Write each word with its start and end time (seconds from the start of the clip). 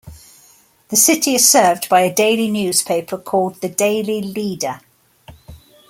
The 0.89 0.95
city 0.95 1.35
is 1.35 1.47
served 1.47 1.87
by 1.87 1.99
a 2.01 2.11
daily 2.11 2.49
newspaper 2.49 3.19
called 3.19 3.61
"The 3.61 3.69
Daily 3.69 4.19
Leader". 4.23 4.81